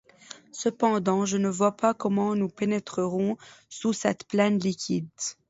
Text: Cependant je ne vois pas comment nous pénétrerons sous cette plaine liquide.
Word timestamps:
Cependant 0.51 1.25
je 1.27 1.37
ne 1.37 1.47
vois 1.47 1.73
pas 1.77 1.93
comment 1.93 2.33
nous 2.35 2.49
pénétrerons 2.49 3.37
sous 3.69 3.93
cette 3.93 4.23
plaine 4.27 4.57
liquide. 4.57 5.07